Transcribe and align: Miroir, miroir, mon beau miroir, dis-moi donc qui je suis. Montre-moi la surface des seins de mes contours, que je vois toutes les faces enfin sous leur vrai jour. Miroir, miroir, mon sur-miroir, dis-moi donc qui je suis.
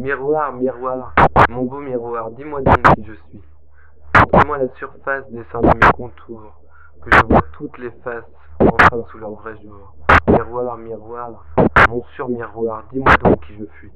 Miroir, 0.00 0.52
miroir, 0.54 1.14
mon 1.48 1.62
beau 1.62 1.80
miroir, 1.80 2.30
dis-moi 2.30 2.62
donc 2.62 2.82
qui 2.94 3.04
je 3.04 3.12
suis. 3.12 3.42
Montre-moi 4.16 4.58
la 4.58 4.68
surface 4.76 5.30
des 5.30 5.44
seins 5.52 5.60
de 5.60 5.66
mes 5.66 5.92
contours, 5.94 6.60
que 7.02 7.10
je 7.14 7.26
vois 7.26 7.42
toutes 7.52 7.78
les 7.78 7.90
faces 8.02 8.24
enfin 8.60 9.04
sous 9.10 9.18
leur 9.18 9.32
vrai 9.32 9.54
jour. 9.62 9.94
Miroir, 10.28 10.76
miroir, 10.78 11.44
mon 11.88 12.02
sur-miroir, 12.16 12.84
dis-moi 12.92 13.14
donc 13.22 13.44
qui 13.46 13.54
je 13.58 13.64
suis. 13.78 13.91